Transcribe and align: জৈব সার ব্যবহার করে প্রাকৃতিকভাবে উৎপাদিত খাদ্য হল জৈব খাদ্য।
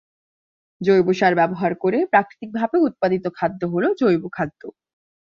জৈব 0.81 1.07
সার 1.13 1.33
ব্যবহার 1.35 1.71
করে 1.83 1.99
প্রাকৃতিকভাবে 2.11 2.77
উৎপাদিত 2.87 3.25
খাদ্য 3.37 3.61
হল 3.73 3.83
জৈব 3.99 4.23
খাদ্য। 4.31 4.61